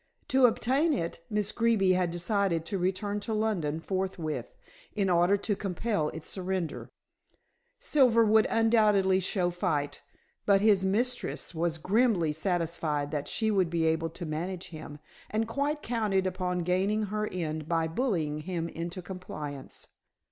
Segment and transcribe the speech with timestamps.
[0.29, 4.55] To obtain it, Miss Greeby had decided to return to London forthwith,
[4.95, 6.89] in order to compel its surrender.
[7.79, 10.01] Silver would undoubtedly show fight,
[10.43, 14.97] but his mistress was grimly satisfied that she would be able to manage him,
[15.29, 19.85] and quite counted upon gaining her end by bullying him into compliance.